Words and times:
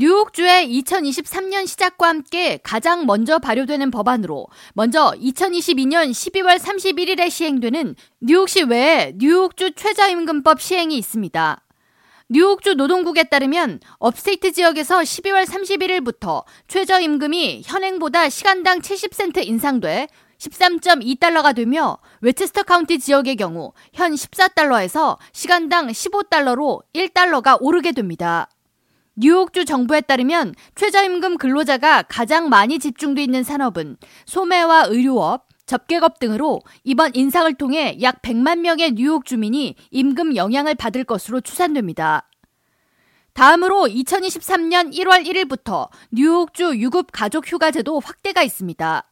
뉴욕주의 0.00 0.80
2023년 0.80 1.66
시작과 1.66 2.06
함께 2.06 2.60
가장 2.62 3.04
먼저 3.04 3.40
발효되는 3.40 3.90
법안으로 3.90 4.46
먼저 4.74 5.12
2022년 5.20 6.12
12월 6.12 6.56
31일에 6.56 7.28
시행되는 7.28 7.96
뉴욕시 8.20 8.62
외에 8.62 9.12
뉴욕주 9.16 9.72
최저임금법 9.74 10.62
시행이 10.62 10.96
있습니다. 10.96 11.64
뉴욕주 12.28 12.74
노동국에 12.74 13.24
따르면 13.24 13.80
upstate 13.98 14.52
지역에서 14.52 14.98
12월 15.00 15.44
31일부터 15.44 16.44
최저임금이 16.68 17.62
현행보다 17.66 18.28
시간당 18.28 18.78
70센트 18.78 19.44
인상돼 19.44 20.06
13.2달러가 20.38 21.56
되며 21.56 21.98
웨체스터 22.20 22.62
카운티 22.62 23.00
지역의 23.00 23.34
경우 23.34 23.72
현 23.92 24.14
14달러에서 24.14 25.18
시간당 25.32 25.88
15달러로 25.88 26.82
1달러가 26.94 27.58
오르게 27.60 27.90
됩니다. 27.90 28.48
뉴욕주 29.20 29.64
정부에 29.64 30.00
따르면 30.00 30.54
최저임금 30.76 31.38
근로자가 31.38 32.02
가장 32.02 32.48
많이 32.48 32.78
집중돼 32.78 33.24
있는 33.24 33.42
산업은 33.42 33.96
소매와 34.26 34.84
의료업, 34.90 35.48
접객업 35.66 36.20
등으로 36.20 36.60
이번 36.84 37.16
인상을 37.16 37.52
통해 37.54 37.98
약 38.00 38.22
100만 38.22 38.60
명의 38.60 38.92
뉴욕 38.92 39.26
주민이 39.26 39.74
임금 39.90 40.36
영향을 40.36 40.76
받을 40.76 41.02
것으로 41.02 41.40
추산됩니다. 41.40 42.28
다음으로 43.32 43.88
2023년 43.88 44.94
1월 44.94 45.26
1일부터 45.26 45.88
뉴욕주 46.12 46.76
유급 46.76 47.08
가족 47.10 47.50
휴가 47.50 47.72
제도 47.72 47.98
확대가 47.98 48.44
있습니다. 48.44 49.07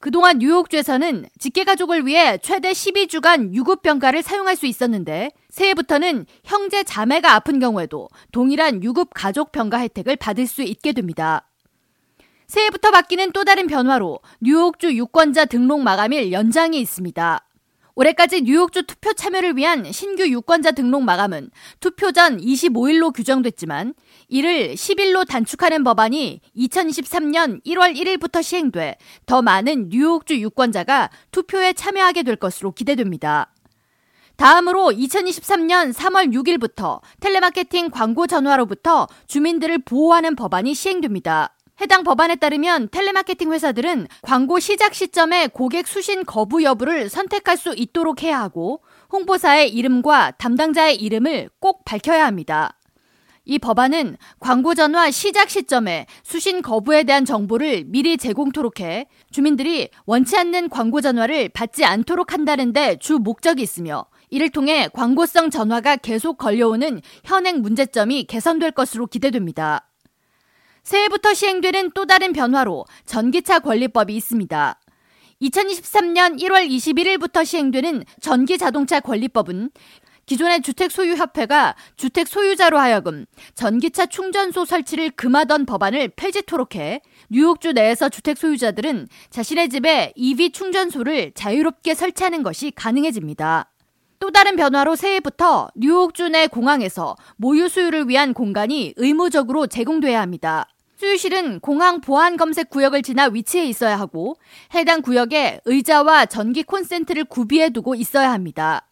그동안 0.00 0.38
뉴욕주에서는 0.38 1.26
직계가족을 1.38 2.06
위해 2.06 2.38
최대 2.38 2.70
12주간 2.70 3.52
유급병가를 3.52 4.22
사용할 4.22 4.54
수 4.54 4.66
있었는데 4.66 5.32
새해부터는 5.50 6.26
형제 6.44 6.84
자매가 6.84 7.34
아픈 7.34 7.58
경우에도 7.58 8.08
동일한 8.30 8.84
유급 8.84 9.10
가족 9.12 9.50
병가 9.50 9.78
혜택을 9.80 10.14
받을 10.16 10.46
수 10.46 10.62
있게 10.62 10.92
됩니다. 10.92 11.48
새해부터 12.46 12.92
바뀌는 12.92 13.32
또 13.32 13.44
다른 13.44 13.66
변화로 13.66 14.20
뉴욕주 14.40 14.96
유권자 14.96 15.46
등록 15.46 15.82
마감일 15.82 16.30
연장이 16.32 16.80
있습니다. 16.80 17.47
올해까지 17.98 18.42
뉴욕주 18.42 18.84
투표 18.84 19.12
참여를 19.12 19.56
위한 19.56 19.90
신규 19.90 20.22
유권자 20.28 20.70
등록 20.70 21.02
마감은 21.02 21.50
투표 21.80 22.12
전 22.12 22.38
25일로 22.40 23.12
규정됐지만 23.12 23.94
이를 24.28 24.74
10일로 24.74 25.26
단축하는 25.26 25.82
법안이 25.82 26.40
2023년 26.56 27.60
1월 27.66 27.96
1일부터 27.96 28.40
시행돼 28.40 28.98
더 29.26 29.42
많은 29.42 29.88
뉴욕주 29.88 30.40
유권자가 30.40 31.10
투표에 31.32 31.72
참여하게 31.72 32.22
될 32.22 32.36
것으로 32.36 32.70
기대됩니다. 32.70 33.52
다음으로 34.36 34.92
2023년 34.92 35.92
3월 35.92 36.32
6일부터 36.32 37.00
텔레마케팅 37.18 37.90
광고 37.90 38.28
전화로부터 38.28 39.08
주민들을 39.26 39.78
보호하는 39.78 40.36
법안이 40.36 40.72
시행됩니다. 40.72 41.56
해당 41.80 42.02
법안에 42.02 42.36
따르면 42.36 42.88
텔레마케팅 42.90 43.52
회사들은 43.52 44.08
광고 44.22 44.58
시작 44.58 44.94
시점에 44.94 45.46
고객 45.46 45.86
수신 45.86 46.24
거부 46.24 46.64
여부를 46.64 47.08
선택할 47.08 47.56
수 47.56 47.74
있도록 47.76 48.22
해야 48.22 48.40
하고 48.40 48.82
홍보사의 49.12 49.72
이름과 49.72 50.32
담당자의 50.32 50.96
이름을 50.96 51.50
꼭 51.60 51.84
밝혀야 51.84 52.26
합니다. 52.26 52.74
이 53.44 53.58
법안은 53.58 54.16
광고 54.40 54.74
전화 54.74 55.10
시작 55.10 55.48
시점에 55.48 56.06
수신 56.22 56.60
거부에 56.60 57.04
대한 57.04 57.24
정보를 57.24 57.84
미리 57.86 58.18
제공토록 58.18 58.80
해 58.80 59.06
주민들이 59.30 59.88
원치 60.04 60.36
않는 60.36 60.68
광고 60.68 61.00
전화를 61.00 61.48
받지 61.50 61.84
않도록 61.84 62.32
한다는 62.32 62.72
데 62.72 62.96
주 62.98 63.18
목적이 63.18 63.62
있으며 63.62 64.04
이를 64.30 64.50
통해 64.50 64.88
광고성 64.92 65.48
전화가 65.48 65.96
계속 65.96 66.36
걸려오는 66.36 67.00
현행 67.24 67.62
문제점이 67.62 68.24
개선될 68.24 68.72
것으로 68.72 69.06
기대됩니다. 69.06 69.87
새해부터 70.88 71.34
시행되는 71.34 71.90
또 71.94 72.06
다른 72.06 72.32
변화로 72.32 72.86
전기차 73.04 73.58
권리법이 73.58 74.16
있습니다. 74.16 74.80
2023년 75.42 76.40
1월 76.40 76.66
21일부터 76.66 77.44
시행되는 77.44 78.04
전기 78.22 78.56
자동차 78.56 78.98
권리법은 78.98 79.68
기존의 80.24 80.62
주택 80.62 80.90
소유 80.90 81.14
협회가 81.14 81.76
주택 81.96 82.26
소유자로 82.26 82.78
하여금 82.78 83.26
전기차 83.54 84.06
충전소 84.06 84.64
설치를 84.64 85.10
금하던 85.10 85.66
법안을 85.66 86.08
폐지토록 86.16 86.74
해 86.76 87.02
뉴욕주 87.28 87.74
내에서 87.74 88.08
주택 88.08 88.38
소유자들은 88.38 89.08
자신의 89.28 89.68
집에 89.68 90.14
EV 90.16 90.52
충전소를 90.52 91.32
자유롭게 91.34 91.92
설치하는 91.92 92.42
것이 92.42 92.72
가능해집니다. 92.74 93.70
또 94.20 94.30
다른 94.30 94.56
변화로 94.56 94.96
새해부터 94.96 95.68
뉴욕주 95.76 96.30
내 96.30 96.46
공항에서 96.46 97.14
모유 97.36 97.68
수유를 97.68 98.08
위한 98.08 98.32
공간이 98.32 98.94
의무적으로 98.96 99.66
제공돼야 99.66 100.22
합니다. 100.22 100.66
수유실은 100.98 101.60
공항 101.60 102.00
보안 102.00 102.36
검색 102.36 102.70
구역을 102.70 103.02
지나 103.02 103.26
위치해 103.26 103.64
있어야 103.66 104.00
하고 104.00 104.36
해당 104.74 105.00
구역에 105.00 105.60
의자와 105.64 106.26
전기 106.26 106.64
콘센트를 106.64 107.24
구비해 107.24 107.70
두고 107.70 107.94
있어야 107.94 108.32
합니다. 108.32 108.88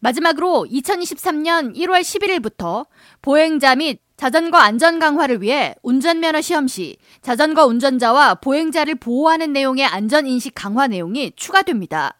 마지막으로 0.00 0.66
2023년 0.70 1.74
1월 1.74 2.02
11일부터 2.02 2.86
보행자 3.22 3.76
및 3.76 4.02
자전거 4.18 4.58
안전 4.58 4.98
강화를 4.98 5.40
위해 5.40 5.74
운전면허 5.82 6.42
시험 6.42 6.68
시 6.68 6.98
자전거 7.22 7.64
운전자와 7.64 8.34
보행자를 8.34 8.96
보호하는 8.96 9.54
내용의 9.54 9.86
안전인식 9.86 10.52
강화 10.54 10.86
내용이 10.86 11.32
추가됩니다. 11.34 12.18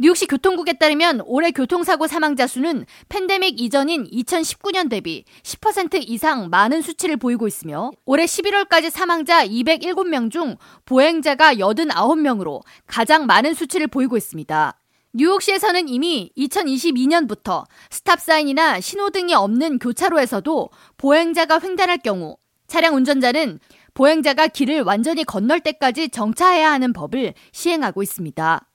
뉴욕시 0.00 0.26
교통국에 0.26 0.74
따르면 0.74 1.22
올해 1.26 1.50
교통사고 1.50 2.06
사망자 2.06 2.46
수는 2.46 2.86
팬데믹 3.08 3.60
이전인 3.60 4.08
2019년 4.08 4.88
대비 4.88 5.24
10% 5.42 6.04
이상 6.08 6.50
많은 6.50 6.82
수치를 6.82 7.16
보이고 7.16 7.48
있으며 7.48 7.90
올해 8.04 8.24
11월까지 8.24 8.90
사망자 8.90 9.44
207명 9.44 10.30
중 10.30 10.56
보행자가 10.84 11.54
89명으로 11.54 12.60
가장 12.86 13.26
많은 13.26 13.54
수치를 13.54 13.88
보이고 13.88 14.16
있습니다. 14.16 14.78
뉴욕시에서는 15.14 15.88
이미 15.88 16.30
2022년부터 16.38 17.64
스탑사인이나 17.90 18.80
신호등이 18.80 19.34
없는 19.34 19.80
교차로에서도 19.80 20.68
보행자가 20.96 21.58
횡단할 21.58 21.98
경우 21.98 22.36
차량 22.68 22.94
운전자는 22.94 23.58
보행자가 23.94 24.46
길을 24.46 24.82
완전히 24.82 25.24
건널 25.24 25.58
때까지 25.58 26.10
정차해야 26.10 26.70
하는 26.70 26.92
법을 26.92 27.34
시행하고 27.50 28.04
있습니다. 28.04 28.67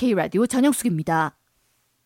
K라디오 0.00 0.46
전영숙입니다. 0.46 1.39